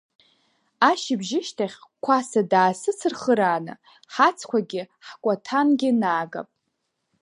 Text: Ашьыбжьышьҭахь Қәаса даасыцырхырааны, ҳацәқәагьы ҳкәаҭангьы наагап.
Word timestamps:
Ашьыбжьышьҭахь 0.89 1.77
Қәаса 2.03 2.41
даасыцырхырааны, 2.51 3.73
ҳацәқәагьы 4.13 4.81
ҳкәаҭангьы 5.07 5.89
наагап. 6.01 6.49